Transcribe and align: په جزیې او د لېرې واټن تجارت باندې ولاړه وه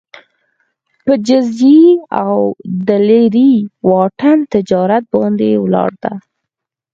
په 1.03 1.13
جزیې 1.27 1.87
او 2.23 2.35
د 2.87 2.89
لېرې 3.07 3.51
واټن 3.89 4.37
تجارت 4.53 5.03
باندې 5.15 5.49
ولاړه 5.63 5.97
وه 6.15 6.15